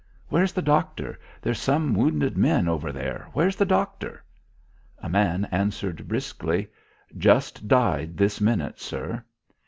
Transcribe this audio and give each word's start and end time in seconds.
"Where's 0.29 0.51
the 0.51 0.63
doctor? 0.63 1.19
There's 1.43 1.59
some 1.61 1.93
wounded 1.93 2.35
men 2.35 2.67
over 2.67 2.91
there. 2.91 3.27
Where's 3.33 3.55
the 3.55 3.67
doctor?" 3.67 4.23
A 4.97 5.07
man 5.07 5.45
answered 5.51 6.07
briskly: 6.07 6.69
"Just 7.15 7.67
died 7.67 8.17
this 8.17 8.41
minute, 8.41 8.79
sir." 8.79 9.23